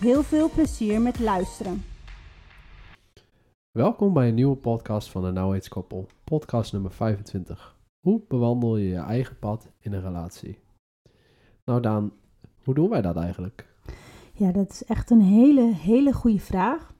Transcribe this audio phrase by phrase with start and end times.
[0.00, 1.84] Heel veel plezier met luisteren.
[3.70, 7.76] Welkom bij een nieuwe podcast van de Koppel, podcast nummer 25.
[8.00, 10.58] Hoe bewandel je je eigen pad in een relatie?
[11.64, 12.12] Nou Daan,
[12.64, 13.74] hoe doen wij dat eigenlijk?
[14.32, 16.94] Ja, dat is echt een hele, hele goede vraag.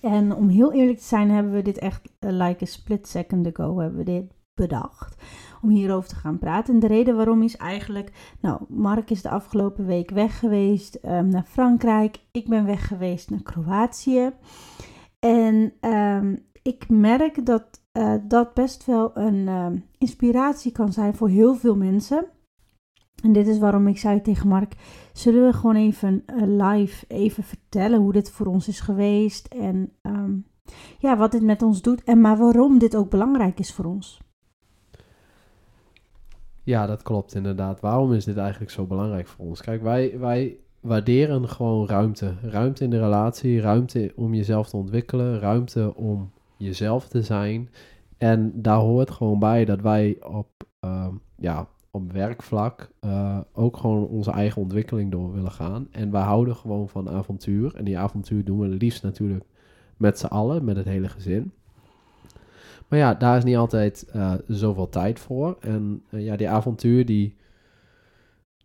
[0.00, 3.46] En om heel eerlijk te zijn, hebben we dit echt uh, like a split second
[3.46, 5.22] ago hebben we dit bedacht
[5.62, 6.74] om hierover te gaan praten.
[6.74, 11.28] En de reden waarom is eigenlijk, nou, Mark is de afgelopen week weg geweest um,
[11.28, 12.18] naar Frankrijk.
[12.32, 14.30] Ik ben weg geweest naar Kroatië.
[15.18, 19.66] En um, ik merk dat uh, dat best wel een uh,
[19.98, 22.26] inspiratie kan zijn voor heel veel mensen.
[23.22, 24.74] En dit is waarom ik zei tegen Mark:
[25.12, 29.92] zullen we gewoon even uh, live even vertellen hoe dit voor ons is geweest en
[30.98, 34.25] ja, wat dit met ons doet en maar waarom dit ook belangrijk is voor ons.
[36.66, 37.80] Ja, dat klopt inderdaad.
[37.80, 39.60] Waarom is dit eigenlijk zo belangrijk voor ons?
[39.60, 42.34] Kijk, wij, wij waarderen gewoon ruimte.
[42.42, 47.70] Ruimte in de relatie, ruimte om jezelf te ontwikkelen, ruimte om jezelf te zijn.
[48.18, 50.48] En daar hoort gewoon bij dat wij op,
[50.84, 55.88] uh, ja, op werkvlak uh, ook gewoon onze eigen ontwikkeling door willen gaan.
[55.90, 57.74] En wij houden gewoon van avontuur.
[57.74, 59.44] En die avontuur doen we liefst natuurlijk
[59.96, 61.52] met z'n allen, met het hele gezin.
[62.88, 65.56] Maar ja, daar is niet altijd uh, zoveel tijd voor.
[65.60, 67.36] En uh, ja, die avontuur die,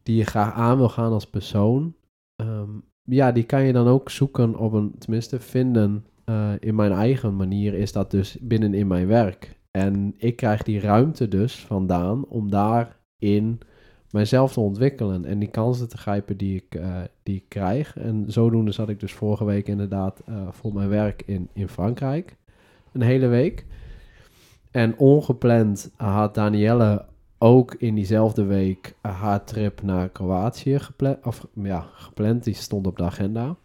[0.03, 1.95] die je graag aan wil gaan als persoon,
[2.35, 6.91] um, ja, die kan je dan ook zoeken op een, tenminste vinden uh, in mijn
[6.91, 9.59] eigen manier, is dat dus binnen in mijn werk.
[9.71, 13.59] En ik krijg die ruimte dus vandaan om daarin
[14.11, 16.81] mijzelf te ontwikkelen en die kansen te grijpen die ik,
[17.23, 17.97] die ik krijg.
[17.97, 22.37] En zodoende zat ik dus vorige week inderdaad voor mijn werk in, in Frankrijk.
[22.91, 23.65] Een hele week.
[24.71, 27.05] En ongepland had Danielle
[27.37, 31.25] ook in diezelfde week haar trip naar Kroatië gepland.
[31.25, 33.55] Of ja, gepland, die stond op de agenda.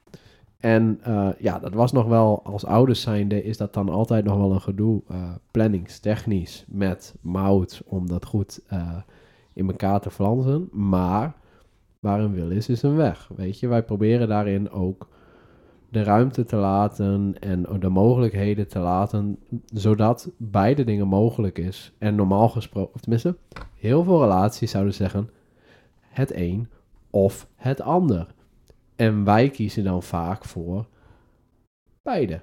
[0.57, 4.37] En uh, ja, dat was nog wel, als ouders zijnde, is dat dan altijd nog
[4.37, 8.97] wel een gedoe, uh, planningstechnisch, met mout, om dat goed uh,
[9.53, 10.69] in elkaar te flansen.
[10.73, 11.35] Maar
[12.01, 13.31] waar een wil is, is een weg.
[13.37, 15.09] Weet je, wij proberen daarin ook
[15.97, 21.95] de ruimte te laten en de mogelijkheden te laten, zodat beide dingen mogelijk is.
[21.99, 23.37] En normaal gesproken, of tenminste,
[23.75, 25.31] heel veel relaties zouden zeggen
[26.01, 26.69] het een
[27.11, 28.35] of het ander.
[28.97, 30.87] En wij kiezen dan vaak voor
[32.03, 32.41] beide.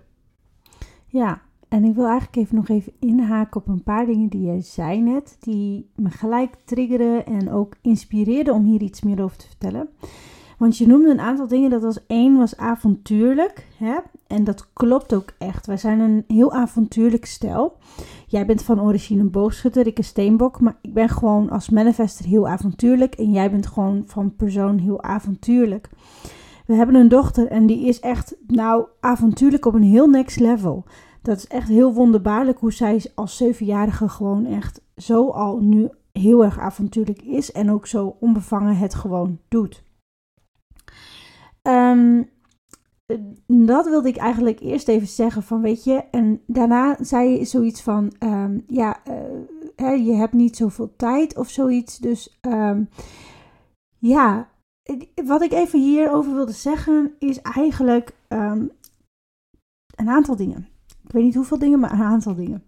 [1.08, 4.62] Ja, en ik wil eigenlijk even nog even inhaken op een paar dingen die je
[4.62, 9.48] zei net, die me gelijk triggeren en ook inspireerden om hier iets meer over te
[9.48, 9.90] vertellen.
[10.64, 11.70] Want je noemde een aantal dingen.
[11.70, 13.68] Dat was één was avontuurlijk.
[13.78, 13.96] Hè?
[14.28, 15.66] En dat klopt ook echt.
[15.66, 17.78] Wij zijn een heel avontuurlijk stel.
[18.28, 20.60] Jij bent van origine een boogschutter, ik een steenbok.
[20.60, 23.16] Maar ik ben gewoon als manifester heel avontuurlijk.
[23.16, 25.90] En jij bent gewoon van persoon heel avontuurlijk.
[26.66, 30.84] We hebben een dochter en die is echt, nou, avontuurlijk op een heel next level.
[31.22, 36.44] Dat is echt heel wonderbaarlijk hoe zij als zevenjarige gewoon echt zo al nu heel
[36.44, 37.52] erg avontuurlijk is.
[37.52, 39.84] En ook zo onbevangen het gewoon doet.
[41.68, 42.32] Um,
[43.48, 46.04] dat wilde ik eigenlijk eerst even zeggen van weet je.
[46.12, 49.14] En daarna zei je zoiets van um, ja, uh,
[49.76, 51.98] hè, je hebt niet zoveel tijd of zoiets.
[51.98, 52.90] Dus um,
[54.00, 54.50] ja,
[55.26, 58.16] wat ik even hierover wilde zeggen is eigenlijk
[59.96, 60.68] een aantal dingen.
[61.04, 62.64] Ik weet niet hoeveel dingen, maar een aantal dingen.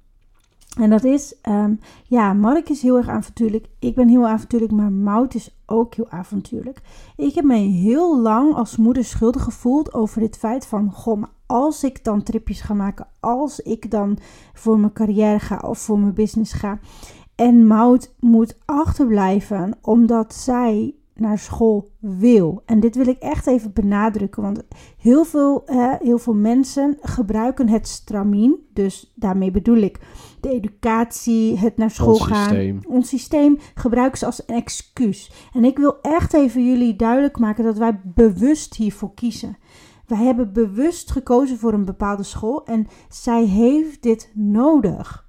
[0.76, 3.68] En dat is, um, ja, Mark is heel erg avontuurlijk.
[3.80, 6.82] Ik ben heel avontuurlijk, maar Mout is ook heel avontuurlijk.
[7.16, 11.84] Ik heb me heel lang als moeder schuldig gevoeld over dit feit van, goh, als
[11.84, 14.18] ik dan tripjes ga maken, als ik dan
[14.54, 16.80] voor mijn carrière ga of voor mijn business ga.
[17.36, 22.62] En Mout moet achterblijven omdat zij naar school wil.
[22.66, 24.64] En dit wil ik echt even benadrukken, want
[24.98, 28.66] heel veel, uh, heel veel mensen gebruiken het stramien.
[28.74, 30.00] Dus daarmee bedoel ik
[30.40, 32.50] de educatie, het naar school Ons gaan.
[32.50, 32.80] systeem.
[32.88, 35.32] Ons systeem gebruiken ze als een excuus.
[35.54, 39.58] En ik wil echt even jullie duidelijk maken dat wij bewust hiervoor kiezen.
[40.08, 45.25] Wij hebben bewust gekozen voor een bepaalde school en zij heeft dit nodig.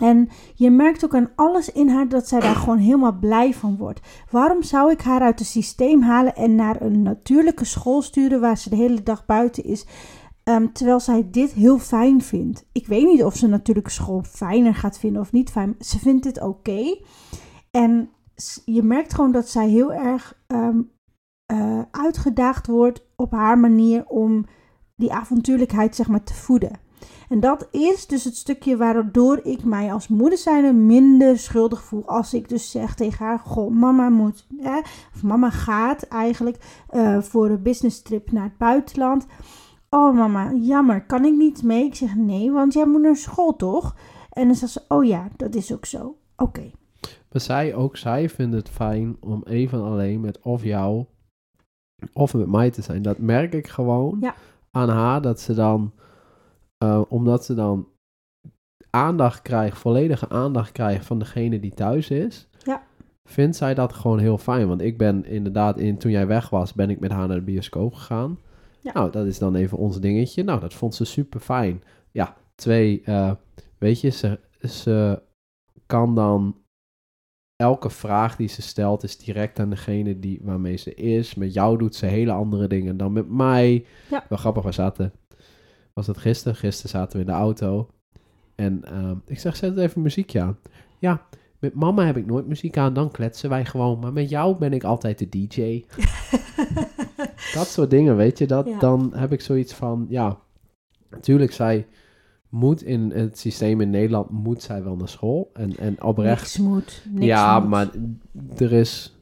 [0.00, 3.76] En je merkt ook aan alles in haar dat zij daar gewoon helemaal blij van
[3.76, 4.00] wordt.
[4.30, 8.58] Waarom zou ik haar uit het systeem halen en naar een natuurlijke school sturen waar
[8.58, 9.86] ze de hele dag buiten is?
[10.44, 12.66] Ehm, terwijl zij dit heel fijn vindt.
[12.72, 15.74] Ik weet niet of ze natuurlijke school fijner gaat vinden of niet fijn.
[15.78, 16.96] Ze vindt dit oké.
[17.70, 18.10] En
[18.64, 20.80] je merkt gewoon dat zij heel erg ehm,
[21.52, 24.44] uh, uitgedaagd wordt op haar manier om
[24.96, 26.78] die avontuurlijkheid zeg maar te voeden.
[27.30, 32.06] En dat is dus het stukje waardoor ik mij als moeder zijnde minder schuldig voel.
[32.06, 34.78] Als ik dus zeg tegen haar, goh, mama moet, hè,
[35.14, 39.26] of mama gaat eigenlijk uh, voor een business trip naar het buitenland.
[39.90, 41.84] Oh mama, jammer, kan ik niet mee?
[41.84, 43.96] Ik zeg nee, want jij moet naar school toch?
[44.30, 46.16] En dan zegt ze, oh ja, dat is ook zo.
[46.36, 46.70] Oké.
[47.32, 51.04] Maar zij, ook zij vindt het fijn om even alleen met of jou
[52.12, 53.02] of met mij te zijn.
[53.02, 54.34] Dat merk ik gewoon ja.
[54.70, 55.92] aan haar, dat ze dan,
[56.84, 57.88] uh, omdat ze dan
[58.90, 62.82] aandacht krijgt, volledige aandacht krijgt van degene die thuis is, ja.
[63.28, 64.68] vindt zij dat gewoon heel fijn.
[64.68, 67.42] Want ik ben inderdaad, in, toen jij weg was, ben ik met haar naar de
[67.42, 68.38] bioscoop gegaan.
[68.80, 68.92] Ja.
[68.92, 70.42] Nou, dat is dan even ons dingetje.
[70.42, 71.82] Nou, dat vond ze super fijn.
[72.10, 73.32] Ja, twee, uh,
[73.78, 75.22] weet je, ze, ze
[75.86, 76.56] kan dan
[77.56, 81.34] elke vraag die ze stelt is direct aan degene die, waarmee ze is.
[81.34, 83.86] Met jou doet ze hele andere dingen dan met mij.
[84.10, 84.24] Ja.
[84.28, 85.12] Wel grappig, we zaten...
[85.94, 86.56] Was dat gisteren?
[86.56, 87.88] Gisteren zaten we in de auto.
[88.54, 90.58] En uh, ik zeg, zet even muziekje aan.
[90.98, 91.26] Ja,
[91.58, 93.98] met mama heb ik nooit muziek aan, dan kletsen wij gewoon.
[93.98, 95.84] Maar met jou ben ik altijd de DJ.
[97.58, 98.46] dat soort dingen, weet je.
[98.46, 98.78] Dat, Ja.
[98.78, 100.38] Dan heb ik zoiets van, ja...
[101.10, 101.86] Natuurlijk, zij
[102.48, 105.50] moet in het systeem in Nederland, moet zij wel naar school.
[105.52, 107.02] En, en oprecht Niks moet.
[107.10, 107.68] Niks ja, moet.
[107.68, 107.88] maar
[108.56, 109.19] er is,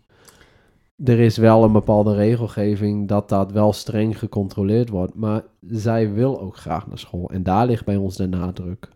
[1.04, 5.14] er is wel een bepaalde regelgeving dat dat wel streng gecontroleerd wordt.
[5.14, 7.30] Maar zij wil ook graag naar school.
[7.30, 8.88] En daar ligt bij ons de nadruk.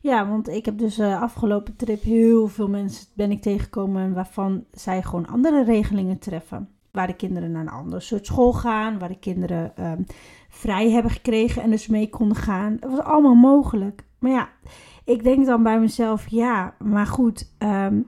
[0.00, 4.64] Ja, want ik heb dus uh, afgelopen trip heel veel mensen ben ik tegengekomen waarvan
[4.72, 6.68] zij gewoon andere regelingen treffen.
[6.90, 10.06] Waar de kinderen naar een ander soort school gaan, waar de kinderen um,
[10.48, 12.76] vrij hebben gekregen en dus mee konden gaan.
[12.80, 14.04] Dat was allemaal mogelijk.
[14.18, 14.48] Maar ja,
[15.04, 18.06] ik denk dan bij mezelf, ja, maar goed, um,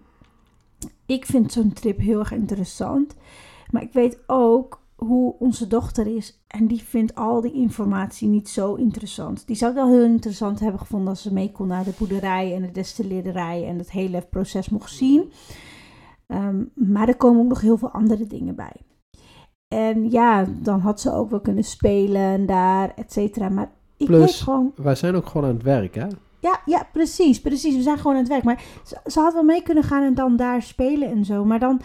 [1.07, 3.17] ik vind zo'n trip heel erg interessant.
[3.71, 6.41] Maar ik weet ook hoe onze dochter is.
[6.47, 9.47] En die vindt al die informatie niet zo interessant.
[9.47, 12.55] Die zou het wel heel interessant hebben gevonden als ze mee kon naar de boerderij
[12.55, 15.33] en de destilleerderij en het hele proces mocht zien.
[16.29, 18.77] Um, maar er komen ook nog heel veel andere dingen bij.
[19.69, 23.49] En ja, dan had ze ook wel kunnen spelen daar, et cetera.
[23.49, 24.73] Maar ik Plus, weet gewoon...
[24.77, 26.07] wij zijn ook gewoon aan het werk, hè?
[26.41, 27.77] Ja, ja, precies, precies.
[27.77, 28.45] We zijn gewoon aan het werk.
[28.45, 31.45] Maar ze, ze had wel mee kunnen gaan en dan daar spelen en zo.
[31.45, 31.81] Maar dan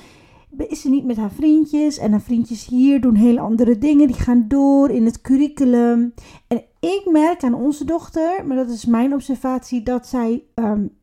[0.57, 1.98] is ze niet met haar vriendjes.
[1.98, 4.07] En haar vriendjes hier doen hele andere dingen.
[4.07, 6.13] Die gaan door in het curriculum.
[6.48, 11.00] En ik merk aan onze dochter, maar dat is mijn observatie, dat zij um,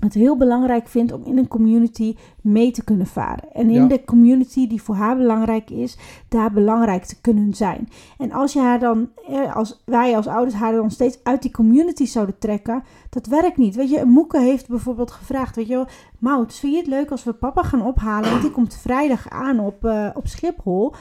[0.00, 3.52] het heel belangrijk vindt om in een community mee te kunnen varen.
[3.52, 3.86] En in Ja.
[3.88, 5.98] de community die voor haar belangrijk is,
[6.28, 7.88] daar belangrijk te kunnen zijn.
[8.18, 11.50] En als je haar dan, eh, als wij als ouders haar dan steeds uit die
[11.50, 13.74] community zouden trekken, dat werkt niet.
[13.74, 15.86] Weet je, Moeke heeft bijvoorbeeld gevraagd, weet je wel,
[16.18, 18.30] Mout, vind je het leuk als we papa gaan ophalen?
[18.30, 20.94] Want die komt vrijdag aan op, uh, op Schiphol.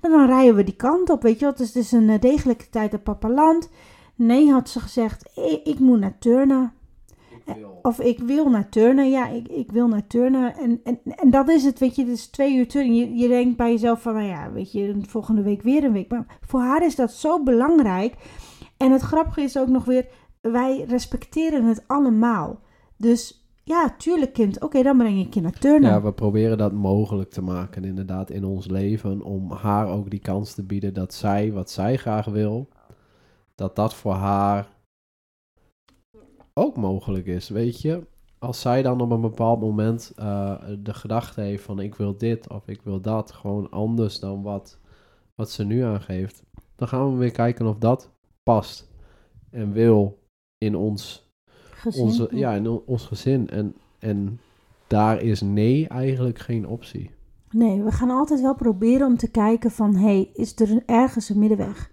[0.00, 1.50] En dan rijden we die kant op, weet je wel.
[1.50, 3.68] Het is, het is een uh, degelijke tijd dat papa landt.
[4.14, 6.72] Nee, had ze gezegd, ik, ik moet naar turnen.
[7.82, 9.10] Of ik wil naar turnen.
[9.10, 10.56] Ja, ik, ik wil naar turnen.
[10.56, 12.02] En, en, en dat is het, weet je.
[12.02, 12.94] Het is twee uur turnen.
[12.94, 16.10] Je, je denkt bij jezelf van, nou ja, weet je, volgende week weer een week.
[16.10, 18.14] Maar voor haar is dat zo belangrijk.
[18.76, 20.06] En het grappige is ook nog weer,
[20.40, 22.60] wij respecteren het allemaal.
[22.96, 24.56] Dus ja, tuurlijk kind.
[24.56, 25.90] Oké, okay, dan breng ik je naar turnen.
[25.90, 29.22] Ja, we proberen dat mogelijk te maken inderdaad in ons leven.
[29.22, 32.68] Om haar ook die kans te bieden dat zij, wat zij graag wil,
[33.54, 34.71] dat dat voor haar
[36.54, 38.06] ook mogelijk is, weet je.
[38.38, 42.48] Als zij dan op een bepaald moment uh, de gedachte heeft van ik wil dit
[42.48, 44.78] of ik wil dat, gewoon anders dan wat,
[45.34, 46.42] wat ze nu aangeeft,
[46.76, 48.10] dan gaan we weer kijken of dat
[48.42, 48.90] past
[49.50, 50.18] en wil
[50.58, 51.30] in ons,
[51.70, 53.48] gezin, onze, ja, in ons gezin.
[53.48, 54.40] En, en
[54.86, 57.10] daar is nee eigenlijk geen optie.
[57.50, 61.38] Nee, we gaan altijd wel proberen om te kijken van, hey, is er ergens een
[61.38, 61.90] middenweg?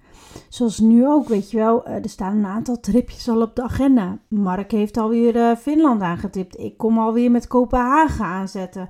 [0.50, 4.20] Zoals nu ook, weet je wel, er staan een aantal tripjes al op de agenda.
[4.28, 6.60] Mark heeft alweer uh, Finland aangetipt.
[6.60, 8.88] Ik kom alweer met Kopenhagen aanzetten.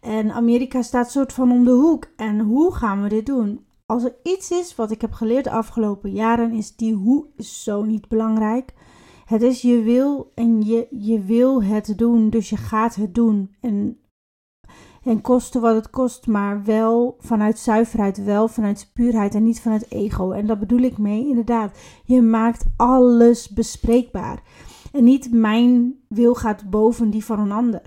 [0.00, 2.06] En Amerika staat soort van om de hoek.
[2.16, 3.64] En hoe gaan we dit doen?
[3.86, 7.62] Als er iets is wat ik heb geleerd de afgelopen jaren, is die hoe is
[7.62, 8.74] zo niet belangrijk.
[9.24, 13.54] Het is je wil en je, je wil het doen, dus je gaat het doen.
[13.60, 13.98] En
[15.06, 19.90] en kosten wat het kost, maar wel vanuit zuiverheid, wel vanuit puurheid en niet vanuit
[19.90, 20.30] ego.
[20.30, 21.78] En dat bedoel ik mee, inderdaad.
[22.04, 24.42] Je maakt alles bespreekbaar.
[24.92, 27.82] En niet mijn wil gaat boven die van een ander.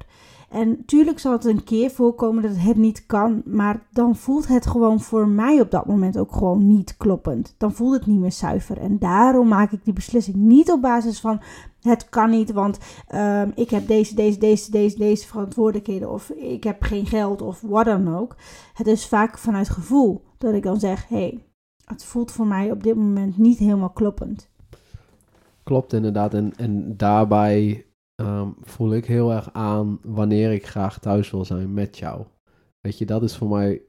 [0.49, 4.67] En tuurlijk zal het een keer voorkomen dat het niet kan, maar dan voelt het
[4.67, 7.55] gewoon voor mij op dat moment ook gewoon niet kloppend.
[7.57, 8.77] Dan voelt het niet meer zuiver.
[8.77, 11.41] En daarom maak ik die beslissing niet op basis van
[11.81, 12.77] het kan niet, want
[13.07, 17.61] ehm, ik heb deze, deze, deze, deze, deze verantwoordelijkheden of ik heb geen geld of
[17.61, 18.35] wat dan ook.
[18.73, 21.43] Het is vaak vanuit gevoel dat ik dan zeg, hé, hey,
[21.85, 24.49] het voelt voor mij op dit moment niet helemaal kloppend.
[25.63, 26.33] Klopt inderdaad.
[26.33, 27.85] En, en daarbij
[28.19, 32.25] um, voel ik heel erg aan wanneer ik graag thuis wil zijn met jou.
[32.81, 33.81] Weet je, dat is voor mij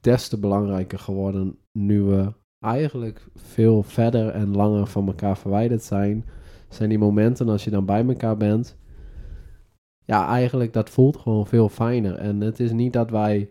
[0.00, 6.24] des te belangrijker geworden nu we eigenlijk veel verder en langer van elkaar verwijderd zijn.
[6.68, 8.76] Zijn die momenten als je dan bij elkaar bent.
[10.04, 12.14] Ja, eigenlijk dat voelt gewoon veel fijner.
[12.14, 13.50] En het is niet dat wij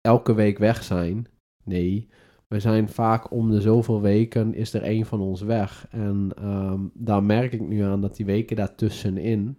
[0.00, 1.26] elke week weg zijn.
[1.64, 2.08] Nee,
[2.52, 5.86] we zijn vaak om de zoveel weken is er één van ons weg.
[5.90, 9.56] En um, daar merk ik nu aan dat die weken daartussenin,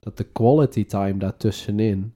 [0.00, 2.14] dat de quality time daartussenin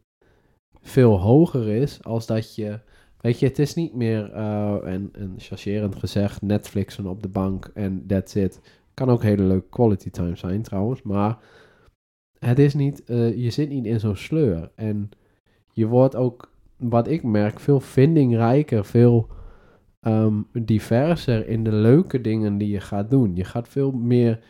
[0.80, 2.80] veel hoger is als dat je,
[3.20, 7.70] weet je, het is niet meer, uh, en, en chargerend gezegd, Netflixen op de bank
[7.74, 8.60] en that's it.
[8.94, 11.38] Kan ook hele leuke quality time zijn trouwens, maar
[12.38, 14.70] het is niet, uh, je zit niet in zo'n sleur.
[14.74, 15.10] En
[15.72, 19.36] je wordt ook, wat ik merk, veel vindingrijker, veel
[20.00, 23.36] um, diverser in de leuke dingen die je gaat doen.
[23.36, 24.40] Je gaat veel meer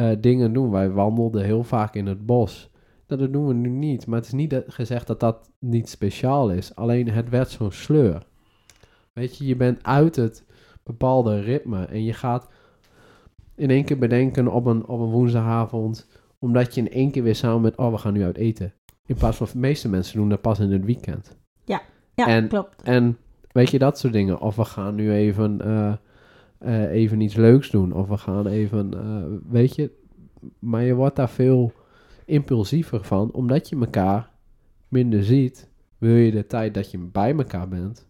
[0.00, 0.70] uh, dingen doen.
[0.70, 2.70] Wij wandelden heel vaak in het bos.
[3.06, 4.06] Nou, dat doen we nu niet.
[4.06, 6.74] Maar het is niet gezegd dat dat niet speciaal is.
[6.74, 8.26] Alleen het werd zo'n sleur.
[9.12, 10.44] Weet je, je bent uit het
[10.82, 11.84] bepaalde ritme.
[11.84, 12.48] En je gaat
[13.54, 16.08] in één keer bedenken op een, op een woensdagavond.
[16.38, 18.72] Omdat je in één keer weer samen met, oh, we gaan nu uit eten.
[19.06, 21.36] In plaats van de meeste mensen doen dat pas in het weekend.
[21.64, 21.82] Ja,
[22.14, 22.82] ja en, klopt.
[22.82, 23.18] En
[23.56, 24.40] Weet je, dat soort dingen.
[24.40, 25.92] Of we gaan nu even, uh,
[26.60, 27.92] uh, even iets leuks doen.
[27.92, 29.90] Of we gaan even, uh, weet je.
[30.58, 31.72] Maar je wordt daar veel
[32.24, 34.30] impulsiever van, omdat je elkaar
[34.88, 35.70] minder ziet.
[35.98, 38.08] Wil je de tijd dat je bij elkaar bent,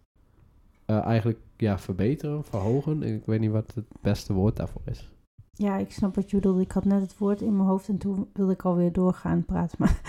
[0.87, 3.03] eigenlijk ja, verbeteren, verhogen?
[3.03, 5.11] Ik weet niet wat het beste woord daarvoor is.
[5.53, 6.61] Ja, ik snap wat je bedoelt.
[6.61, 9.77] Ik had net het woord in mijn hoofd en toen wilde ik alweer doorgaan praten.
[9.81, 10.01] Maar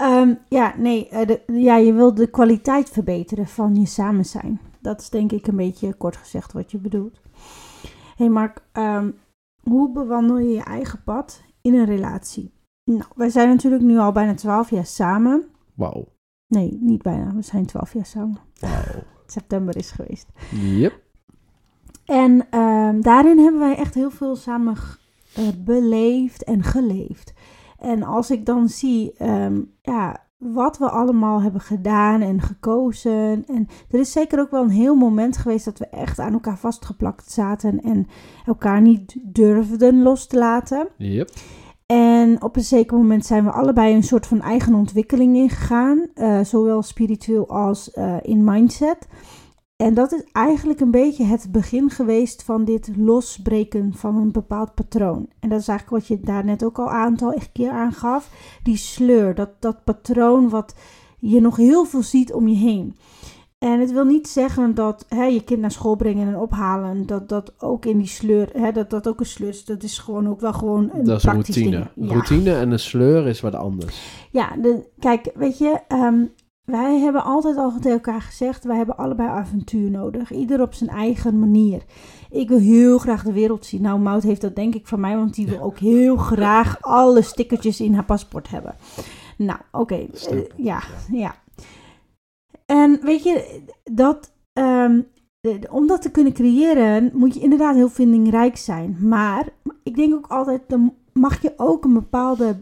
[0.00, 4.60] um, ja, nee, de, ja, je wil de kwaliteit verbeteren van je samen zijn.
[4.80, 7.20] Dat is denk ik een beetje kort gezegd wat je bedoelt.
[8.16, 9.18] Hey Mark, um,
[9.62, 12.52] hoe bewandel je je eigen pad in een relatie?
[12.84, 15.44] Nou, wij zijn natuurlijk nu al bijna 12 jaar samen.
[15.74, 16.08] Wauw.
[16.46, 17.34] Nee, niet bijna.
[17.34, 18.38] We zijn 12 jaar samen.
[18.60, 19.02] Wauw.
[19.26, 20.26] September is geweest.
[20.50, 21.02] Yep.
[22.04, 24.76] En um, daarin hebben wij echt heel veel samen
[25.38, 27.32] uh, beleefd en geleefd.
[27.78, 33.44] En als ik dan zie um, ja, wat we allemaal hebben gedaan en gekozen.
[33.46, 36.58] En er is zeker ook wel een heel moment geweest dat we echt aan elkaar
[36.58, 38.06] vastgeplakt zaten en
[38.46, 40.88] elkaar niet durfden los te laten.
[40.96, 41.30] Yep.
[41.86, 46.40] En op een zeker moment zijn we allebei een soort van eigen ontwikkeling ingegaan, uh,
[46.40, 49.08] zowel spiritueel als uh, in mindset.
[49.78, 54.74] En dat is eigenlijk een beetje het begin geweest van dit losbreken van een bepaald
[54.74, 55.28] patroon.
[55.40, 58.30] En dat is eigenlijk wat je daar net ook al een aantal keer aangaf.
[58.62, 60.74] Die sleur, dat, dat patroon wat
[61.18, 62.96] je nog heel veel ziet om je heen.
[63.58, 67.28] En het wil niet zeggen dat hè, je kind naar school brengen en ophalen, dat
[67.28, 69.64] dat ook in die sleur, hè, dat dat ook een sleur is.
[69.64, 71.90] Dat is gewoon ook wel gewoon een Dat is routine.
[71.94, 72.12] Ja.
[72.12, 74.26] Routine en een sleur is wat anders.
[74.30, 76.32] Ja, de, kijk, weet je, um,
[76.70, 80.32] wij hebben altijd al tegen elkaar gezegd, wij hebben allebei avontuur nodig.
[80.32, 81.82] Ieder op zijn eigen manier.
[82.30, 83.82] Ik wil heel graag de wereld zien.
[83.82, 87.22] Nou, Mout heeft dat denk ik van mij, want die wil ook heel graag alle
[87.22, 88.74] stickertjes in haar paspoort hebben.
[89.36, 89.94] Nou, oké.
[89.94, 90.10] Okay.
[90.32, 91.34] Uh, ja, ja.
[92.66, 95.06] En weet je, dat, um,
[95.70, 98.96] om dat te kunnen creëren, moet je inderdaad heel vindingrijk zijn.
[99.00, 99.48] Maar
[99.82, 102.56] ik denk ook altijd, dan mag je ook een bepaalde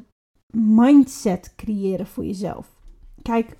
[0.53, 2.67] mindset creëren voor jezelf.
[3.23, 3.57] Kijk,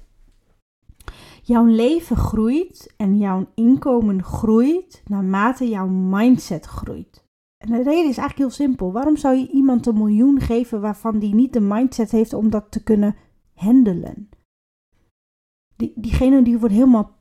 [1.47, 7.25] Jouw leven groeit en jouw inkomen groeit naarmate jouw mindset groeit.
[7.57, 8.93] En de reden is eigenlijk heel simpel.
[8.93, 12.71] Waarom zou je iemand een miljoen geven waarvan die niet de mindset heeft om dat
[12.71, 13.17] te kunnen
[13.55, 14.29] handelen?
[15.77, 17.16] Die, diegene die wordt helemaal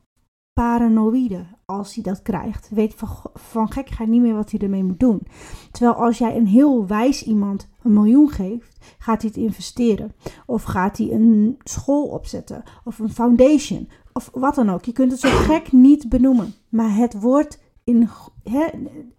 [0.56, 2.68] paranoïde als hij dat krijgt.
[2.70, 5.26] Weet van, van gekkigheid niet meer wat hij ermee moet doen.
[5.70, 10.14] Terwijl als jij een heel wijs iemand een miljoen geeft, gaat hij het investeren.
[10.46, 12.62] Of gaat hij een school opzetten.
[12.84, 14.84] Of een foundation of wat dan ook.
[14.84, 16.54] Je kunt het zo gek niet benoemen.
[16.68, 18.08] Maar het wordt in.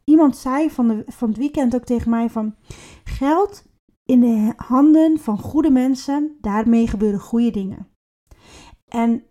[0.04, 2.56] iemand zei van, de, van het weekend ook tegen mij: van
[3.04, 3.66] geld
[4.06, 7.88] in de handen van goede mensen, daarmee gebeuren goede dingen.
[8.88, 9.24] En,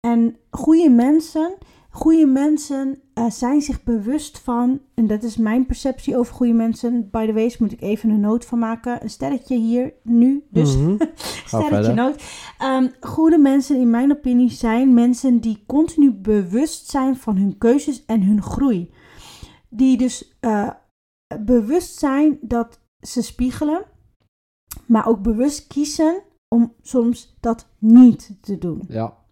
[0.00, 1.58] en goede mensen,
[1.96, 7.10] Goede mensen eh, zijn zich bewust van, en dat is mijn perceptie over goede mensen.
[7.10, 9.02] By the way, moet ik even een noot van maken.
[9.02, 10.44] Een sterretje hier nu.
[10.50, 10.96] Dus Mhm.
[11.46, 12.22] sterretje noot.
[12.58, 18.04] Ehm, goede mensen, in mijn opinie, zijn mensen die continu bewust zijn van hun keuzes
[18.04, 18.90] en hun groei.
[19.68, 20.70] Die dus eh,
[21.40, 23.84] bewust zijn dat ze spiegelen,
[24.86, 28.82] maar ook bewust kiezen om soms dat niet te doen.
[28.88, 29.24] Ja,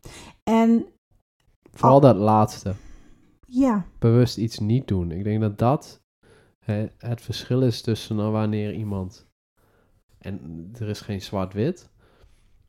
[0.42, 0.86] En
[1.72, 2.74] vooral dat laatste.
[3.46, 5.10] ja, Bewust iets niet doen.
[5.10, 6.02] Ik denk dat dat
[6.58, 9.32] hè, het verschil is tussen nou, wanneer iemand...
[10.18, 11.92] En er is geen zwart-wit.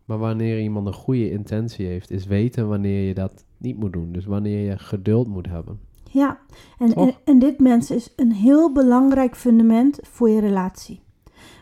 [0.05, 4.11] Maar wanneer iemand een goede intentie heeft, is weten wanneer je dat niet moet doen.
[4.11, 5.79] Dus wanneer je geduld moet hebben.
[6.11, 6.39] ja.
[6.77, 11.03] En, en, en dit mensen is een heel belangrijk fundament voor je relatie.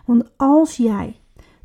[0.05, 1.19] Want als jij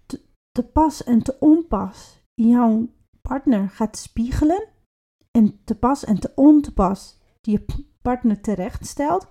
[0.06, 0.20] te,
[0.52, 2.88] te pas en te onpas jouw
[3.22, 4.68] partner gaat spiegelen
[5.30, 9.26] en te pas en te ontepas die je partner terecht stelt,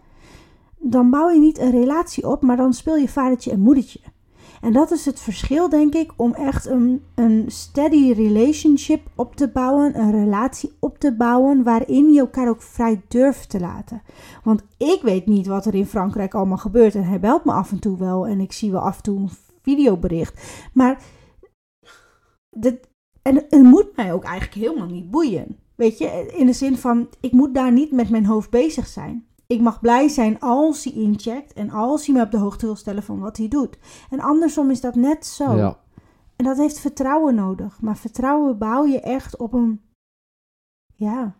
[0.79, 3.99] dan bouw je niet een relatie op, maar dan speel je vadertje en moedertje.
[4.61, 9.47] En dat is het verschil, denk ik, om echt een, een steady relationship op te
[9.47, 14.01] bouwen, een relatie op te bouwen, waarin je elkaar ook vrij durft te laten.
[14.43, 17.71] Want ik weet niet wat er in Frankrijk allemaal gebeurt en hij belt me af
[17.71, 19.29] en toe wel en ik zie wel af en toe een
[19.61, 20.67] videobericht.
[20.73, 21.03] Maar
[22.49, 22.87] dit,
[23.27, 25.59] en het moet mij ook eigenlijk helemaal niet boeien.
[25.75, 29.27] Weet je, in de zin van, ik moet daar niet met mijn hoofd bezig zijn.
[29.47, 32.75] Ik mag blij zijn als hij incheckt en als hij me op de hoogte wil
[32.75, 33.77] stellen van wat hij doet.
[34.09, 35.55] En andersom is dat net zo.
[35.55, 35.79] Ja,
[36.35, 37.81] En dat heeft vertrouwen nodig.
[37.81, 39.81] Maar vertrouwen bouw je echt op een,
[40.95, 41.35] ja,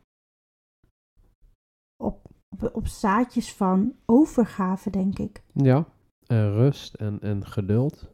[2.03, 5.43] op, op, op zaadjes van overgave, denk ik.
[5.53, 5.85] ja.
[6.27, 8.07] En rust en, en geduld.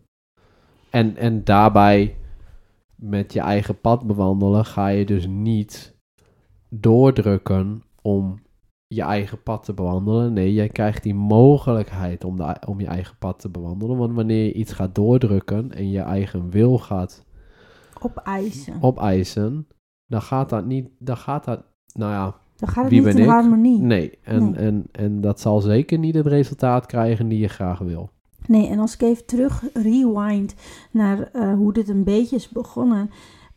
[0.90, 2.18] En, en daarbij
[3.04, 5.96] met je eigen pad bewandelen ga je dus niet
[6.70, 8.42] doordrukken om
[8.88, 10.34] je eigen pad te bewandelen.
[10.34, 13.98] Nee, jij krijgt die mogelijkheid om, de, om je eigen pad te bewandelen.
[13.98, 17.26] Want wanneer je iets gaat doordrukken en je eigen wil gaat
[18.02, 18.74] Opeisen.
[18.82, 19.68] opeisen,
[20.06, 23.18] dan gaat dat niet, dan gaat dat, nou ja, Dan gaat het wie niet ben
[23.18, 23.30] in ik?
[23.30, 23.80] harmonie.
[23.82, 24.20] nee.
[24.24, 24.54] En, Nee.
[24.54, 28.10] En, en dat zal zeker niet het resultaat krijgen die je graag wil.
[28.48, 30.54] Nee, en als ik even terug rewind
[30.92, 33.12] naar eh, hoe dit een beetje is begonnen.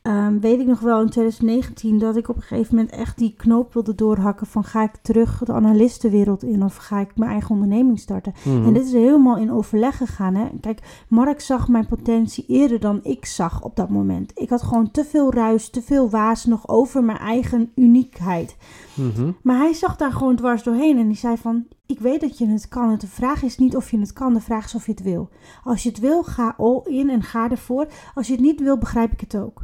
[0.07, 3.35] Ehm, weet ik nog wel in 2019 dat ik op een gegeven moment echt die
[3.37, 7.51] knoop wilde doorhakken van ga ik terug de analistenwereld in of ga ik mijn eigen
[7.51, 8.35] onderneming starten.
[8.45, 8.65] Mhm.
[8.65, 10.35] En dit is helemaal in overleg gegaan.
[10.35, 10.49] Hè?
[10.61, 14.33] Kijk, Mark zag mijn potentie eerder dan ik zag op dat moment.
[14.35, 18.57] Ik had gewoon te veel ruis, te veel waas nog over mijn eigen uniekheid.
[18.95, 19.31] Mhm.
[19.43, 21.67] Maar hij zag daar gewoon dwars doorheen en die zei van...
[21.87, 22.99] Ik weet dat je het kan.
[22.99, 25.29] De vraag is niet of je het kan, de vraag is of je het wil.
[25.65, 27.87] Als je het wil, ga all in en ga ervoor.
[28.15, 29.63] Als je het niet wil, begrijp ik het ook.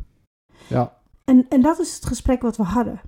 [0.69, 3.01] Ja, En, en dat is het gesprek wat we hadden.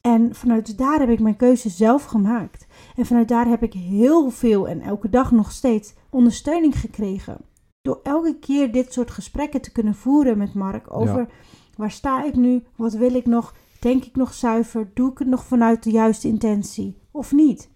[0.00, 2.66] En vanuit daar heb ik mijn keuze zelf gemaakt.
[2.96, 7.36] En vanuit daar heb ik heel veel en elke dag nog steeds ondersteuning gekregen.
[7.80, 11.28] Door elke keer dit soort gesprekken te kunnen voeren met Mark over
[11.76, 15.28] waar sta ik nu, wat wil ik nog, denk ik nog zuiver, doe ik het
[15.28, 17.70] nog vanuit de juiste intentie of niet.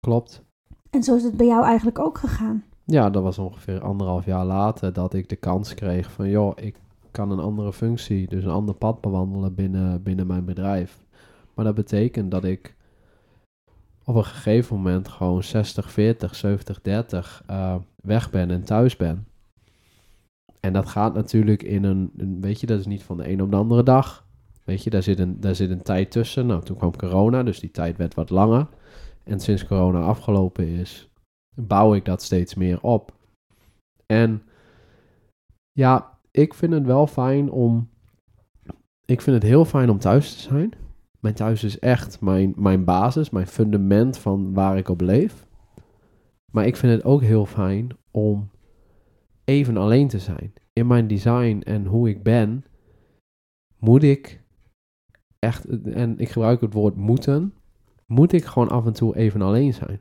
[0.00, 0.44] klopt.
[0.90, 2.64] En zo is het bij jou eigenlijk ook gegaan.
[2.84, 6.76] Ja, dat was ongeveer anderhalf jaar later dat ik de kans kreeg van, joh, ik
[7.12, 11.04] kan een andere functie, dus een ander pad bewandelen binnen, binnen mijn bedrijf.
[11.54, 12.76] Maar dat betekent dat ik
[14.04, 19.26] op een gegeven moment gewoon 60, 40, 70, 30 eh, weg ben en thuis ben.
[20.60, 23.42] En dat gaat natuurlijk in een, een, weet je, dat is niet van de een
[23.42, 24.26] op de andere dag.
[24.64, 26.46] Weet je, daar zit, een, daar zit een tijd tussen.
[26.46, 28.66] Nou, toen kwam corona, dus die tijd werd wat langer.
[29.24, 31.10] En sinds corona afgelopen is,
[31.54, 33.12] bouw ik dat steeds meer op.
[34.06, 34.42] En
[35.72, 37.90] ja, ik vind het wel fijn om.
[39.04, 40.72] Ik vind het heel fijn om thuis te zijn.
[41.20, 45.46] Mijn thuis is echt mijn, mijn basis, mijn fundament van waar ik op leef.
[46.52, 48.50] Maar ik vind het ook heel fijn om
[49.44, 50.52] even alleen te zijn.
[50.72, 52.64] In mijn design en hoe ik ben,
[53.78, 54.42] moet ik
[55.38, 57.54] echt, en ik gebruik het woord moeten,
[58.06, 60.00] moet ik gewoon af en toe even alleen zijn.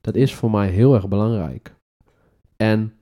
[0.00, 1.76] Dat is voor mij heel erg belangrijk.
[2.56, 2.92] En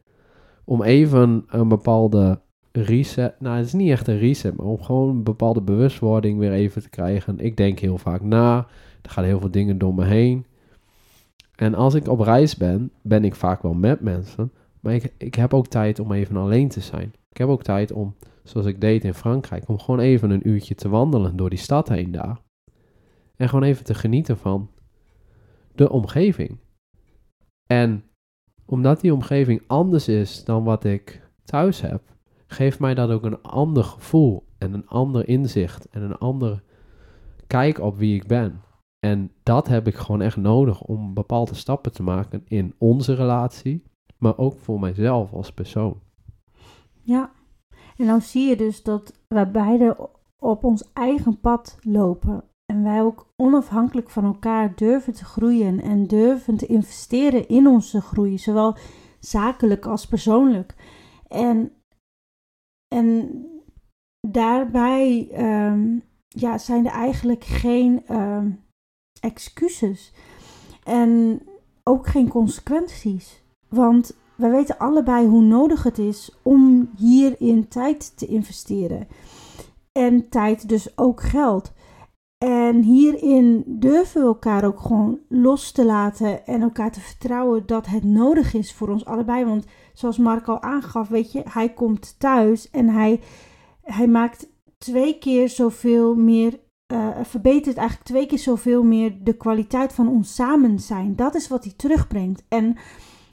[0.65, 2.41] om even een bepaalde
[2.83, 6.53] reset, nou het is niet echt een reset, maar om gewoon een bepaalde bewustwording weer
[6.53, 7.39] even te krijgen.
[7.39, 8.67] Ik denk heel vaak na,
[9.03, 10.47] er gaan heel veel dingen door me heen.
[11.57, 15.35] En als ik op reis ben, ben ik vaak wel met mensen, maar ik, ik
[15.35, 17.13] heb ook tijd om even alleen te zijn.
[17.31, 20.75] Ik heb ook tijd om, zoals ik deed in Frankrijk, om gewoon even een uurtje
[20.75, 22.41] te wandelen door die stad heen daar.
[23.37, 24.71] En gewoon even te genieten van
[25.75, 26.59] de omgeving.
[27.67, 28.05] En
[28.65, 32.03] omdat die omgeving anders is dan wat ik thuis heb,
[32.49, 36.63] geeft mij dat ook een ander gevoel en een ander inzicht en een andere
[37.47, 38.61] kijk op wie ik ben.
[39.01, 43.83] En dat heb ik gewoon echt nodig om bepaalde stappen te maken in onze relatie,
[44.19, 46.01] maar ook voor mijzelf als persoon.
[47.03, 47.31] Ja,
[47.97, 50.09] en dan zie je dus dat wij beide
[50.39, 52.45] op ons eigen pad lopen.
[52.67, 58.01] En wij ook onafhankelijk van elkaar durven te groeien en durven te investeren in onze
[58.01, 58.77] groei, zowel
[59.21, 60.75] zakelijk als persoonlijk.
[61.29, 61.73] En,
[62.89, 63.45] en
[64.21, 65.99] daarbij ehm,
[66.29, 68.51] ja, zijn er eigenlijk geen ehm,
[69.21, 70.13] excuses
[70.85, 71.43] en
[71.83, 73.43] ook geen consequenties.
[73.69, 79.09] Want wij weten allebei hoe nodig het is om hierin tijd te investeren.
[79.93, 81.73] En tijd dus ook geld.
[82.39, 87.87] En hierin durven we elkaar ook gewoon los te laten en elkaar te vertrouwen dat
[87.87, 89.45] het nodig is voor ons allebei.
[89.45, 89.67] Want
[89.99, 93.21] zoals Mark al aangaf, weet je, hij komt thuis en hij,
[93.83, 96.61] hij maakt twee keer zoveel meer,
[96.93, 101.17] uh, verbetert eigenlijk twee keer zoveel meer de kwaliteit van ons samen zijn.
[101.17, 102.45] Dat is wat hij terugbrengt.
[102.49, 102.77] En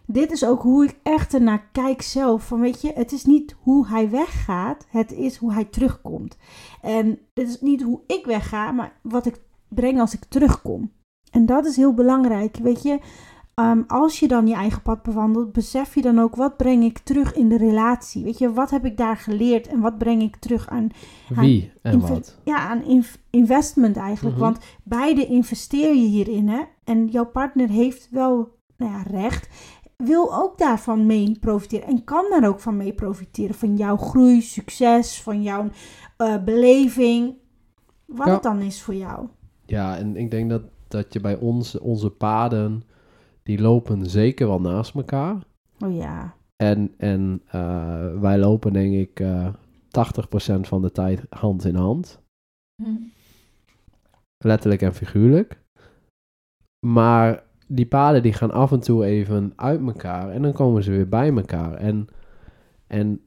[0.05, 2.47] dit is ook hoe ik echt ernaar kijk zelf.
[2.47, 6.37] Van weet je, het is niet hoe hij weggaat, het is hoe hij terugkomt.
[6.81, 10.91] En het is niet hoe ik wegga, maar wat ik breng als ik terugkom.
[11.31, 12.57] En dat is heel belangrijk.
[12.57, 12.99] Weet je,
[13.55, 16.97] um, als je dan je eigen pad bewandelt, besef je dan ook wat breng ik
[16.97, 18.23] terug in de relatie.
[18.23, 20.89] Weet je, wat heb ik daar geleerd en wat breng ik terug aan.
[21.29, 22.39] Wie en wat?
[22.43, 24.35] Ja, aan investment eigenlijk.
[24.35, 24.45] Mhm.
[24.45, 26.47] Want beide investeer je hierin.
[26.47, 26.61] Hè?
[26.83, 29.49] En jouw partner heeft wel nou ja, recht
[29.97, 33.55] wil ook daarvan mee profiteren en kan daar ook van mee profiteren.
[33.55, 35.69] Van jouw groei, succes, van jouw
[36.17, 37.35] uh, beleving.
[38.05, 39.27] Wat het dan is voor jou.
[39.65, 42.83] Ja, en ik denk dat, dat je bij ons, onze paden,
[43.49, 45.43] die lopen zeker wel naast elkaar.
[45.79, 46.35] Oh ja.
[46.55, 49.53] En, en uh, wij lopen denk ik uh, eh,
[50.57, 52.19] 80% van de tijd hand in hand.
[52.83, 52.95] Hm.
[54.43, 55.59] Letterlijk en figuurlijk.
[56.87, 60.91] Maar die paden die gaan af en toe even uit elkaar en dan komen ze
[60.91, 61.73] weer bij elkaar.
[61.73, 62.07] En,
[62.87, 63.21] en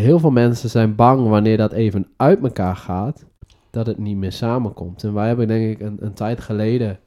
[0.00, 3.26] heel veel mensen zijn bang wanneer dat even uit elkaar gaat,
[3.70, 5.04] dat het niet meer samenkomt.
[5.04, 7.00] En wij hebben denk ik een, een tijd geleden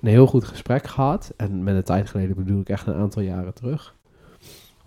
[0.00, 1.32] een heel goed gesprek gehad.
[1.36, 3.96] En met een tijd geleden bedoel ik echt een aantal jaren terug.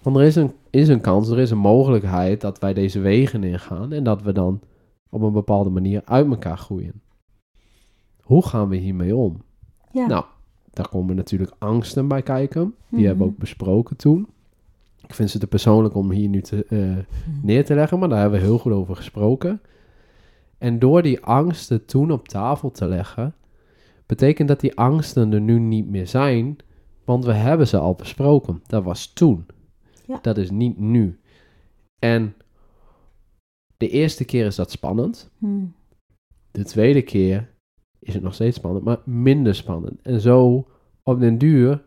[0.02, 3.44] Want er is een, is een kans, er is een mogelijkheid dat wij deze wegen
[3.44, 4.62] ingaan en dat we dan
[5.10, 7.02] op een bepaalde manier uit elkaar groeien.
[8.22, 9.42] Hoe gaan we hiermee om?
[9.92, 10.08] Ja.
[10.08, 10.26] Nou,
[10.74, 12.76] daar komen natuurlijk angsten bij kijken.
[12.90, 13.40] Die hebben we ook mhm.
[13.40, 14.28] besproken toen.
[15.08, 16.98] Ik vind ze te persoonlijk om hier nu te, uh,
[17.42, 19.62] neer te leggen, maar daar hebben we heel goed over gesproken.
[20.58, 23.34] En door die angsten toen op tafel te leggen,
[24.10, 26.58] betekent dat die angsten er nu niet meer zijn,
[27.06, 28.62] want we hebben ze al besproken.
[28.68, 29.46] Dat was toen.
[30.06, 30.20] Ja.
[30.22, 31.20] Dat is niet nu.
[32.00, 32.36] En
[33.78, 35.32] de eerste keer is dat spannend.
[35.38, 35.74] Hmm.
[36.52, 37.50] De tweede keer
[38.00, 40.02] is het nog steeds spannend, maar minder spannend.
[40.02, 40.68] En zo
[41.04, 41.84] op den duur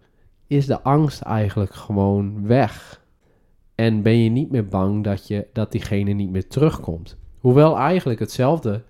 [0.46, 3.04] is de angst eigenlijk gewoon weg.
[3.74, 7.16] En ben je niet meer bang dat, je, dat diegene niet meer terugkomt.
[7.38, 8.82] Hoewel eigenlijk hetzelfde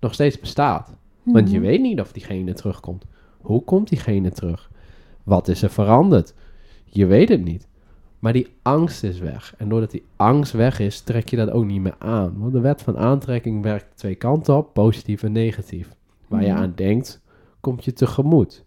[0.00, 0.96] nog steeds bestaat.
[1.32, 1.66] Want je mhm.
[1.66, 3.04] weet niet of diegene terugkomt.
[3.40, 4.70] Hoe komt diegene terug?
[5.22, 6.34] Wat is er veranderd?
[6.84, 7.68] Je weet het niet.
[8.18, 9.54] Maar die angst is weg.
[9.58, 12.34] En doordat die angst weg is, trek je dat ook niet meer aan.
[12.38, 15.96] Want de wet van aantrekking werkt twee kanten op, positief en negatief.
[16.28, 16.62] Waar je mhm.
[16.62, 17.22] aan denkt,
[17.60, 18.64] komt je tegemoet.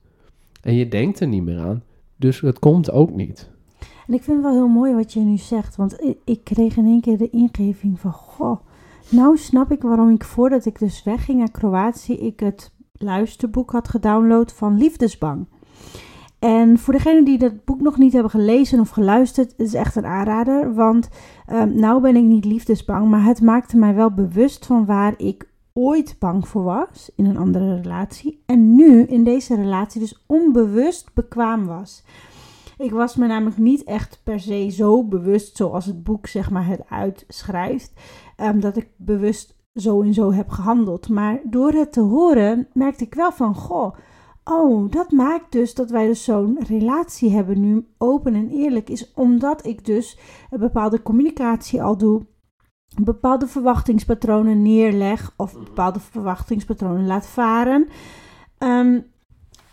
[0.61, 1.83] En je denkt er niet meer aan,
[2.15, 3.49] dus het komt ook niet.
[4.07, 6.77] En ik vind het wel heel mooi wat je nu zegt, want ik, ik kreeg
[6.77, 8.59] in één keer de ingeving van, goh,
[9.09, 13.87] nou snap ik waarom ik voordat ik dus wegging naar Kroatië, ik het luisterboek had
[13.87, 15.47] gedownload van Liefdesbang.
[16.39, 20.05] En voor degenen die dat boek nog niet hebben gelezen of geluisterd, is echt een
[20.05, 20.73] aanrader.
[20.73, 21.09] Want
[21.51, 25.47] um, nou ben ik niet liefdesbang, maar het maakte mij wel bewust van waar ik
[25.73, 31.13] ooit bang voor was in een andere relatie en nu in deze relatie dus onbewust
[31.13, 32.03] bekwaam was.
[32.77, 36.67] Ik was me namelijk niet echt per se zo bewust zoals het boek zeg maar
[36.67, 37.93] het uitschrijft,
[38.41, 41.09] um, dat ik bewust zo en zo heb gehandeld.
[41.09, 43.95] Maar door het te horen merkte ik wel van, goh,
[44.43, 49.13] oh, dat maakt dus dat wij dus zo'n relatie hebben nu open en eerlijk is,
[49.13, 52.25] omdat ik dus een bepaalde communicatie al doe
[52.95, 55.63] bepaalde verwachtingspatronen neerleg of mhm.
[55.63, 57.87] bepaalde verwachtingspatronen laat varen.
[58.57, 58.99] Ehm,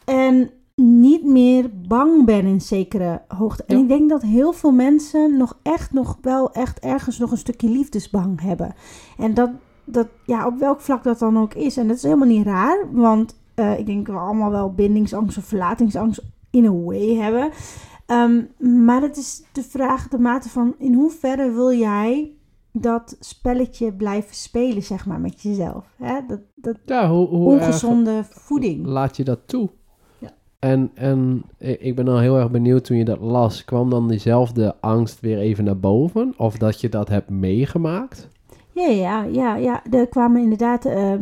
[0.04, 0.50] en
[0.82, 3.64] niet meer bang ben in zekere hoogte.
[3.64, 7.36] En ik denk dat heel veel mensen nog echt, nog wel echt ergens nog een
[7.36, 8.74] stukje liefdesbang hebben.
[9.18, 9.50] En dat,
[9.84, 11.76] dat ja, op welk vlak dat dan ook is.
[11.76, 15.38] En dat is helemaal niet raar, want uh, ik denk dat we allemaal wel bindingsangst
[15.38, 17.50] of verlatingsangst in a way hebben.
[18.06, 18.42] Ehm,
[18.84, 22.36] maar het is de vraag, de mate van in hoeverre wil jij
[22.72, 25.94] dat spelletje blijven spelen, zeg maar, met jezelf.
[25.96, 26.20] Hè?
[26.26, 28.86] Dat, dat Ja, hoe, hoe erg ongezonde voeding.
[28.86, 29.70] laat je dat toe?
[30.66, 33.64] En, en ik ben dan heel erg benieuwd toen je dat las.
[33.64, 36.34] Kwam dan diezelfde angst weer even naar boven?
[36.36, 38.28] Of dat je dat hebt meegemaakt?
[38.76, 39.82] Ja, ja, ja, ja.
[39.90, 41.12] Er kwamen inderdaad eh,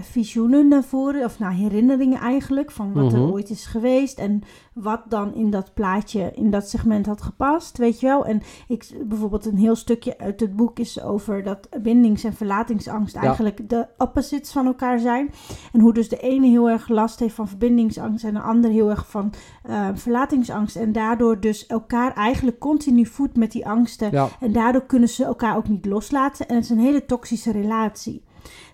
[0.00, 3.30] visioenen naar voren, of nou, herinneringen eigenlijk, van wat er Mhm.
[3.30, 4.42] ooit is geweest en
[4.74, 8.26] wat dan in dat plaatje, in dat segment had gepast, weet je wel.
[8.26, 13.14] En ik, bijvoorbeeld een heel stukje uit het boek is over dat bindings- en verlatingsangst
[13.14, 13.20] Ja.
[13.20, 15.30] eigenlijk de opposites van elkaar zijn.
[15.72, 18.90] En hoe dus de ene heel erg last heeft van verbindingsangst en de ander heel
[18.90, 20.76] erg van eh, verlatingsangst.
[20.76, 24.10] En daardoor dus elkaar eigenlijk continu voedt met die angsten.
[24.10, 26.48] Ja, En daardoor kunnen ze elkaar ook niet loslaten.
[26.48, 28.24] En het is een hele toxische relatie.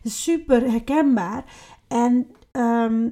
[0.04, 1.44] Super herkenbaar.
[1.88, 3.08] En ehm,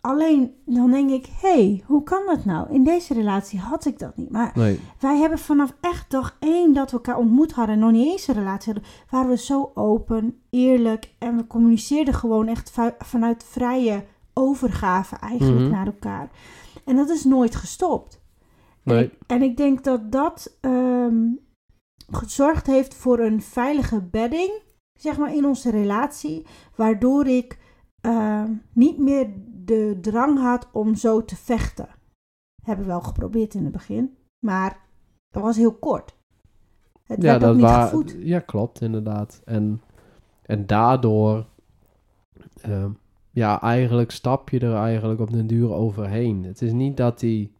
[0.00, 2.72] alleen dan denk ik, hé, hey, hoe kan dat nou?
[2.74, 4.30] In deze relatie had ik dat niet.
[4.30, 4.80] Maar nee.
[5.00, 7.74] wij hebben vanaf echt dag één dat we elkaar ontmoet hadden...
[7.74, 8.90] en nog niet eens een relatie hadden...
[9.10, 11.14] waren we zo open, eerlijk...
[11.18, 15.70] en we communiceerden gewoon echt va- vanuit vrije overgave eigenlijk Mhm.
[15.70, 16.30] naar elkaar.
[16.84, 18.20] En dat is nooit gestopt.
[18.84, 19.04] En, Nee.
[19.04, 21.16] ik, en ik denk dat dat ehm,
[22.10, 24.62] gezorgd heeft voor een veilige bedding,
[24.98, 26.46] zeg maar, in onze relatie.
[26.76, 27.58] Waardoor ik
[28.00, 29.30] ehm, niet meer
[29.64, 31.88] de drang had om zo te vechten.
[32.64, 34.78] Hebben we wel geprobeerd in het begin, maar
[35.30, 36.16] dat was heel kort.
[37.02, 38.16] Het Ja, werd ook niet gevoed.
[38.18, 39.42] ja, klopt inderdaad.
[39.44, 39.82] En,
[40.42, 41.46] en daardoor,
[42.60, 42.90] ehm,
[43.30, 46.44] ja, eigenlijk stap je er eigenlijk op den duur overheen.
[46.44, 47.52] Het is niet dat die,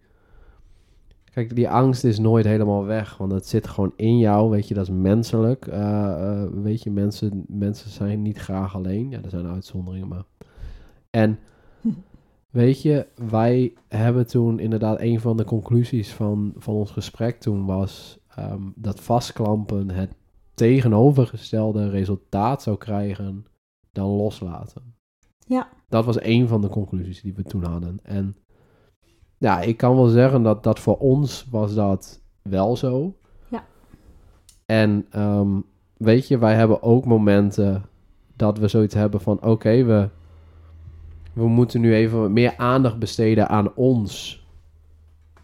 [1.32, 4.74] kijk, die angst is nooit helemaal weg, want het zit gewoon in jou, weet je,
[4.74, 5.66] dat is menselijk.
[5.66, 9.10] Eh, eh, weet je, mensen, mensen zijn niet graag alleen.
[9.10, 10.24] Ja, er zijn uitzonderingen, maar.
[11.10, 11.38] En
[12.52, 17.64] Weet je, wij hebben toen inderdaad een van de conclusies van, van ons gesprek toen
[17.64, 20.14] was ehm, dat vastklampen het
[20.54, 23.46] tegenovergestelde resultaat zou krijgen
[23.92, 24.94] dan loslaten.
[25.46, 25.68] Ja.
[25.88, 27.98] Dat was een van de conclusies die we toen hadden.
[28.02, 28.36] En
[29.42, 33.16] ja, ik kan wel zeggen dat dat voor ons was dat wel zo.
[33.48, 33.64] Ja.
[34.66, 35.60] En ehm,
[35.96, 37.84] weet je, wij hebben ook momenten
[38.36, 40.08] dat we zoiets hebben van oké, we,
[41.32, 44.40] we moeten nu even meer aandacht besteden aan ons.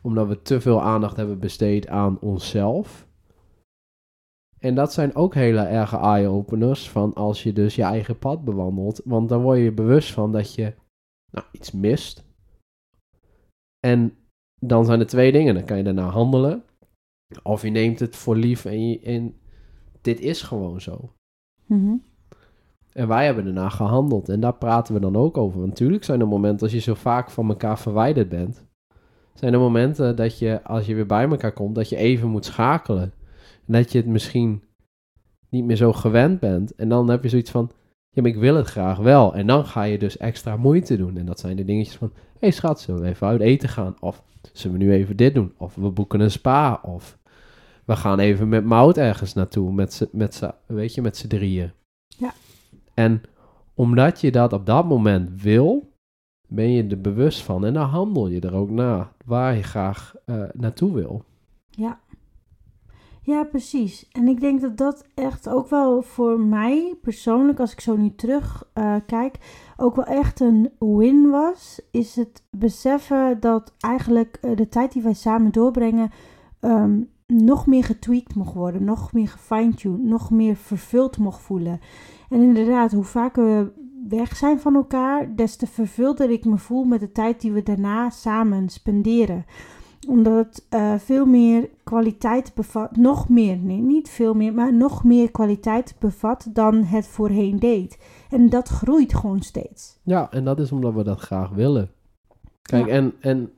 [0.02, 3.06] Omdat we te veel aandacht hebben besteed aan onszelf.
[4.58, 9.00] En dat zijn ook hele erge eye-openers van als je dus je eigen pad bewandelt.
[9.04, 10.74] Want dan word je bewust van dat je
[11.30, 12.27] nou, iets mist.
[13.80, 14.16] En
[14.60, 15.54] dan zijn er twee dingen.
[15.54, 16.62] Dan kan je daarna handelen.
[17.42, 19.34] Of je neemt het voor lief en, je, en
[20.00, 21.12] dit is gewoon zo.
[21.66, 21.94] Mhm.
[22.92, 24.28] En wij hebben daarna gehandeld.
[24.28, 25.58] En daar praten we dan ook over.
[25.58, 28.66] Want natuurlijk zijn er momenten als je zo vaak van elkaar verwijderd bent.
[29.34, 32.44] Zijn er momenten dat je, als je weer bij elkaar komt, dat je even moet
[32.44, 33.12] schakelen.
[33.66, 34.62] En dat je het misschien
[35.48, 36.74] niet meer zo gewend bent.
[36.74, 37.70] En dan heb je zoiets van,
[38.18, 39.34] ja, maar ik wil het graag wel.
[39.34, 41.16] En dan ga je dus extra moeite doen.
[41.16, 43.96] En dat zijn de dingetjes van, hé hey schat, zullen we even uit eten gaan?
[44.00, 45.52] Of zullen we nu even dit doen?
[45.56, 46.80] Of we boeken een spa?
[46.82, 47.18] Of
[47.84, 51.72] we gaan even met Mout ergens naartoe, met z'n, met weet je, met z'n drieën.
[52.06, 52.32] Ja.
[52.94, 53.22] En
[53.74, 55.92] omdat je dat op dat moment wil,
[56.48, 60.14] ben je er bewust van en dan handel je er ook naar waar je graag
[60.24, 61.24] eh, naartoe wil.
[61.70, 62.00] Ja,
[63.50, 64.08] precies.
[64.12, 68.14] En ik denk dat dat echt ook wel voor mij persoonlijk, als ik zo nu
[68.14, 69.38] terug eh, kijk,
[69.76, 71.80] ook wel echt een win was.
[71.90, 76.10] Is het beseffen dat eigenlijk eh, de tijd die wij samen doorbrengen
[76.60, 81.80] ehm, nog meer getweakt mocht worden, nog meer gefine-tuned, nog meer vervuld mocht voelen.
[82.28, 83.72] En inderdaad, hoe vaker we
[84.08, 87.62] weg zijn van elkaar, des te vervulder ik me voel met de tijd die we
[87.62, 89.44] daarna samen spenderen
[90.08, 95.04] omdat het eh, veel meer kwaliteit bevat, nog meer, nee, niet veel meer, maar nog
[95.04, 97.98] meer kwaliteit bevat dan het voorheen deed.
[98.30, 99.98] En dat groeit gewoon steeds.
[100.02, 101.90] Ja, en dat is omdat we dat graag willen.
[102.62, 102.92] Kijk, Ja.
[102.92, 103.50] en, en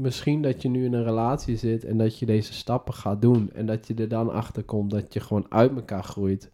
[0.00, 3.50] misschien dat je nu in een relatie zit en dat je deze stappen gaat doen
[3.52, 6.52] en dat je er dan achter komt dat je gewoon uit elkaar groeit.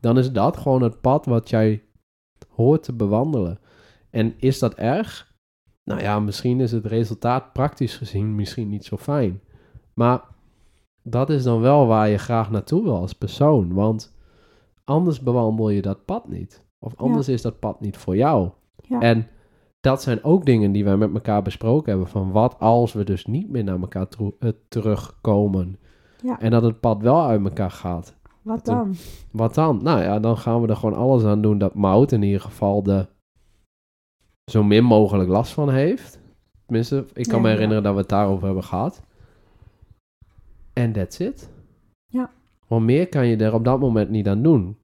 [0.00, 1.82] Dan is dat gewoon het pad wat jij
[2.48, 3.58] hoort te bewandelen.
[4.10, 5.29] En is dat erg?
[5.90, 9.40] Nou ja, misschien is het resultaat praktisch gezien misschien niet zo fijn.
[9.94, 10.22] Maar
[11.02, 13.74] dat is dan wel waar je graag naartoe wil als persoon.
[13.74, 14.14] Want
[14.84, 16.64] anders bewandel je dat pad niet.
[16.78, 18.50] Of anders is dat pad niet voor jou.
[18.82, 19.00] Ja.
[19.00, 19.26] En
[19.80, 22.08] dat zijn ook dingen die wij met elkaar besproken hebben.
[22.08, 24.06] Van wat als we dus niet meer naar elkaar
[24.38, 25.78] eh, terugkomen.
[26.22, 26.40] Ja.
[26.40, 28.16] En dat het pad wel uit elkaar gaat.
[28.42, 28.94] Wat dan?
[29.30, 29.82] Wat dan?
[29.82, 32.82] Nou ja, dan gaan we er gewoon alles aan doen dat Mout in ieder geval
[32.82, 33.06] de
[34.50, 36.20] zo min mogelijk last van heeft.
[36.66, 37.54] Tenminste, ik kan Ja, me ja.
[37.54, 39.02] herinneren dat we het daarover hebben gehad.
[40.72, 41.50] En that's it.
[42.06, 42.30] Ja.
[42.66, 44.78] Want meer kan je er op dat moment niet aan doen.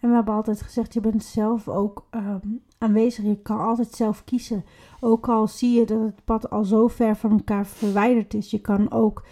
[0.00, 2.46] En we hebben altijd gezegd, je bent zelf ook ehm,
[2.78, 3.24] aanwezig.
[3.24, 4.64] Je kan altijd zelf kiezen.
[5.00, 8.50] Ook al zie je dat het pad al zo ver van elkaar verwijderd is.
[8.50, 9.24] Je kan ook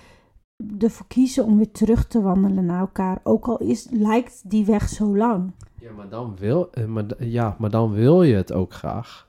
[0.78, 3.20] ervoor kiezen om weer terug te wandelen naar elkaar.
[3.22, 5.52] Ook al is, lijkt die weg zo lang.
[5.80, 9.27] Ja, maar dan wil, eh, maar, ja, maar dan wil je het ook graag.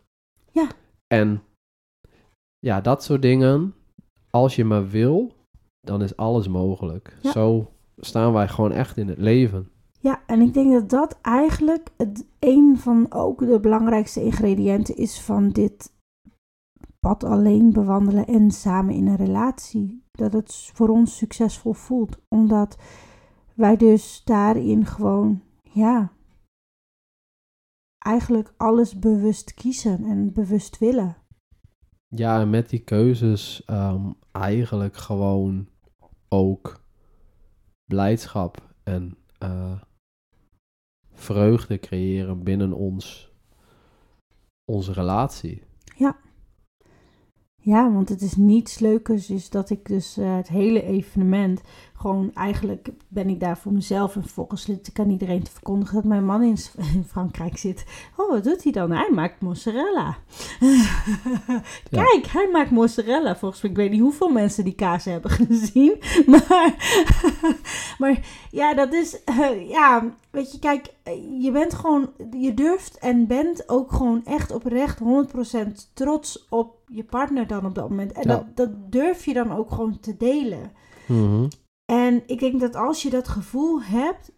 [0.59, 0.67] Ja.
[1.07, 1.43] En
[2.59, 3.73] ja, dat soort dingen.
[4.29, 5.33] Als je maar wil,
[5.81, 7.17] dan is alles mogelijk.
[7.21, 7.31] Ja.
[7.31, 9.69] Zo staan wij gewoon echt in het leven.
[9.99, 15.21] Ja, en ik denk dat dat eigenlijk het, een van ook de belangrijkste ingrediënten is
[15.21, 15.93] van dit
[16.99, 20.03] pad alleen bewandelen en samen in een relatie.
[20.11, 22.77] Dat het voor ons succesvol voelt, omdat
[23.55, 26.11] wij dus daarin gewoon, ja,
[27.99, 31.17] eigenlijk alles bewust kiezen en bewust willen.
[32.07, 35.69] Ja, en met die keuzes ehm, eigenlijk gewoon
[36.29, 36.83] ook
[37.85, 39.81] blijdschap en eh,
[41.13, 43.31] vreugde creëren binnen ons,
[44.71, 45.67] onze relatie.
[47.61, 51.61] Ja, want het is niets leukers is dat ik dus eh, het hele evenement
[51.99, 54.23] gewoon eigenlijk ben ik daar voor mezelf en
[54.87, 56.57] ik aan iedereen te verkondigen dat mijn man in,
[57.07, 57.85] Frankrijk zit.
[58.17, 58.91] Oh, wat doet hij dan?
[58.91, 60.17] Hij maakt mozzarella.
[61.89, 63.35] Kijk, hij maakt mozzarella.
[63.35, 65.97] Volgens mij, ik weet niet hoeveel mensen die kaas hebben gezien.
[66.25, 66.75] Maar,
[67.97, 72.97] maar ja, dat is, eh, ja, weet je, kijk, eh, je bent gewoon, je durft
[72.97, 78.11] en bent ook gewoon echt oprecht 100% trots op je partner dan op dat moment.
[78.11, 78.35] En Ja.
[78.35, 80.71] dat, dat durf je dan ook gewoon te delen.
[81.05, 81.45] Mhm.
[81.89, 84.31] En ik denk dat als je dat gevoel hebt,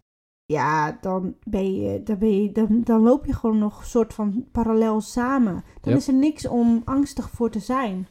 [0.44, 4.14] ja, dan, ben je, dan, ben je, dan, dan loop je gewoon nog een soort
[4.14, 5.64] van parallel samen.
[5.80, 5.98] Dan Ja.
[5.98, 8.06] is er niks om angstig voor te zijn.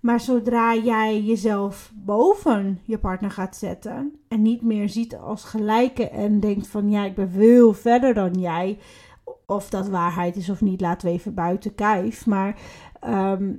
[0.00, 6.08] Maar zodra jij jezelf boven je partner gaat zetten en niet meer ziet als gelijke
[6.08, 8.78] en denkt van ja, ik ben veel verder dan jij,
[9.46, 12.26] of dat waarheid is of niet, laten we even buiten kijf.
[12.26, 12.60] Maar
[13.00, 13.52] ehm,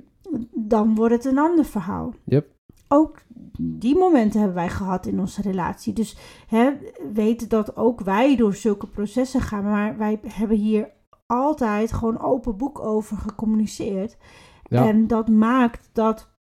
[0.50, 2.14] dan wordt het een ander verhaal.
[2.24, 2.46] Yep.
[2.88, 3.18] Ook
[3.58, 5.92] die momenten hebben wij gehad in onze relatie.
[5.92, 6.70] Dus hè,
[7.12, 9.64] weet dat ook wij door zulke processen gaan.
[9.64, 10.90] Maar wij hebben hier
[11.26, 14.16] altijd gewoon open boek over gecommuniceerd.
[14.62, 14.86] Ja.
[14.86, 16.32] En dat maakt dat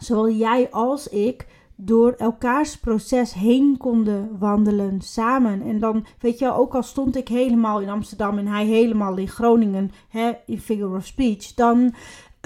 [0.00, 5.62] zowel jij als ik door elkaars proces heen konden wandelen samen.
[5.62, 9.16] En dan, weet je wel, ook al stond ik helemaal in Amsterdam en hij helemaal
[9.16, 11.94] in Groningen, hè, in figure of speech, dan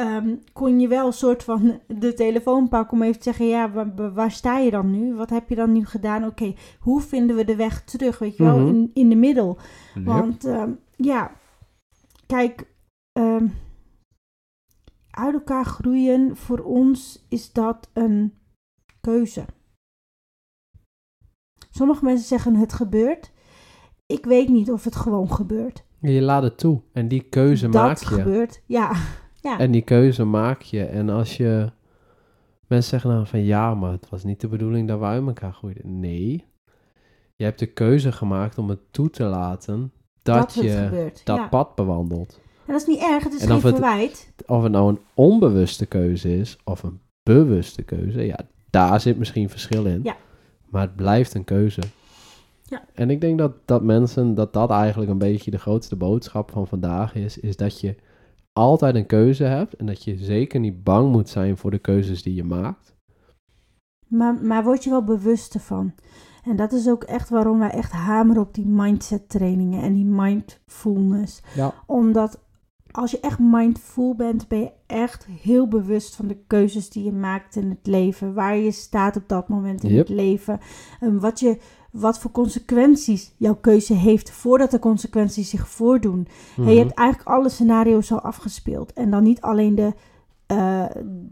[0.00, 3.92] ehm, kon je wel een soort van de telefoon pakken om even te zeggen, ja,
[4.12, 5.14] waar, sta je dan nu?
[5.14, 6.24] Wat heb je dan nu gedaan?
[6.24, 8.68] Oké, hoe vinden we de weg terug, weet je wel, Mhm.
[8.68, 9.58] in, in de middel?
[9.94, 10.04] Yep.
[10.04, 11.32] Want ehm, ja,
[12.26, 12.66] kijk,
[13.12, 13.46] ehm,
[15.10, 18.34] uit elkaar groeien, voor ons is dat een
[19.00, 19.44] keuze.
[21.70, 23.32] Sommige mensen zeggen het gebeurt.
[24.06, 25.84] Ik weet niet of het gewoon gebeurt.
[26.00, 26.80] Je laat het toe.
[26.92, 28.04] En die keuze dat maak je.
[28.04, 28.92] gebeurt, ja.
[29.42, 29.58] Ja.
[29.58, 30.84] En die keuze maak je.
[30.84, 31.70] En als je...
[32.66, 35.52] Mensen zeggen dan van ja, maar het was niet de bedoeling dat we uit elkaar
[35.52, 36.00] groeiden.
[36.00, 36.44] Nee.
[37.36, 41.20] Je hebt de keuze gemaakt om het toe te laten dat, je gebeurt.
[41.24, 41.48] dat ja.
[41.48, 42.40] pad bewandelt.
[42.66, 44.32] En dat is niet erg, het is En geen of het- verwijt.
[44.46, 48.22] Of het nou een onbewuste keuze is of een bewuste keuze.
[48.22, 48.38] Ja,
[48.70, 50.00] daar zit misschien verschil in.
[50.02, 50.16] Ja.
[50.68, 51.80] Maar het blijft een keuze.
[52.62, 52.84] Ja.
[52.94, 56.66] En ik denk dat, dat mensen, dat dat eigenlijk een beetje de grootste boodschap van
[56.66, 57.38] vandaag is.
[57.38, 57.94] Is dat je
[58.60, 59.74] altijd een keuze hebt.
[59.76, 62.96] En dat je zeker niet bang moet zijn voor de keuzes die je maakt.
[64.08, 65.94] Maar, maar word je wel bewust ervan.
[66.44, 70.04] En dat is ook echt waarom wij echt hameren op die mindset trainingen en die
[70.04, 71.42] mindfulness.
[71.54, 71.74] Ja.
[71.86, 72.40] Omdat
[72.90, 77.12] als je echt mindful bent, ben je echt heel bewust van de keuzes die je
[77.12, 78.34] maakt in het leven.
[78.34, 79.98] Waar je staat op dat moment in Yep.
[80.08, 80.58] het leven.
[81.00, 81.58] En wat, je,
[81.92, 86.26] wat voor consequenties jouw keuze heeft voordat de consequenties zich voordoen.
[86.56, 86.70] En Mhm.
[86.72, 88.92] je hebt eigenlijk alle scenario's al afgespeeld.
[88.92, 89.94] En dan niet alleen de,
[90.46, 90.84] eh,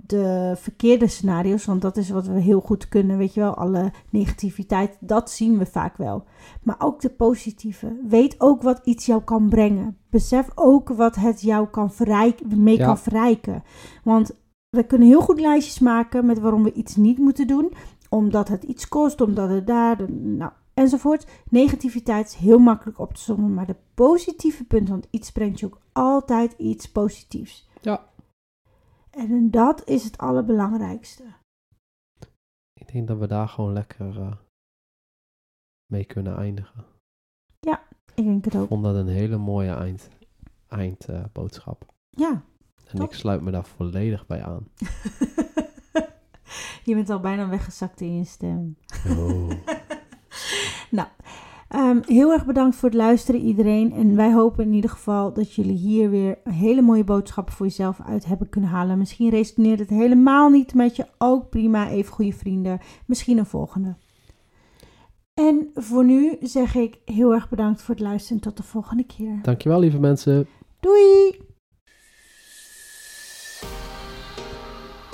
[0.06, 3.54] de verkeerde scenario's, want dat is wat we heel goed kunnen, weet je wel.
[3.54, 6.24] Alle negativiteit, dat zien we vaak wel.
[6.62, 7.96] Maar ook de positieve.
[8.08, 9.96] Weet ook wat iets jou kan brengen.
[10.10, 12.84] Besef ook wat het jou kan verrijken, mee Ja.
[12.86, 13.62] kan verrijken.
[14.04, 14.30] Want
[14.70, 17.72] we kunnen heel goed lijstjes maken met waarom we iets niet moeten doen.
[18.08, 21.26] Omdat het iets kost, omdat het daar, nou, enzovoort.
[21.50, 25.66] Negativiteit is heel makkelijk op te sommen, maar de positieve punten, want iets brengt je
[25.66, 27.68] ook altijd iets positiefs.
[27.80, 28.06] Ja.
[29.10, 31.24] En dat is het allerbelangrijkste.
[32.72, 34.32] Ik denk dat we daar gewoon lekker eh,
[35.86, 36.84] mee kunnen eindigen.
[38.14, 38.68] Ik denk het Ik ook.
[38.68, 40.08] vond dat een hele mooie eind,
[40.68, 41.94] eindboodschap.
[42.10, 42.42] Ja.
[42.86, 43.08] en top.
[43.08, 44.68] ik sluit me daar volledig bij aan.
[46.88, 48.76] je bent al bijna weggezakt in je stem.
[49.08, 49.50] Oh.
[51.68, 53.92] Ehm, heel erg bedankt voor het luisteren iedereen.
[53.92, 58.00] En wij hopen in ieder geval dat jullie hier weer hele mooie boodschappen voor jezelf
[58.06, 58.98] uit hebben kunnen halen.
[58.98, 61.06] Misschien resoneert het helemaal niet met je.
[61.18, 62.80] Ook prima, even goede vrienden.
[63.06, 63.96] Misschien een volgende.
[65.34, 69.04] En voor nu zeg ik heel erg bedankt voor het luisteren en tot de volgende
[69.04, 69.38] keer.
[69.42, 70.46] Dankjewel lieve mensen.
[70.80, 71.47] Doei!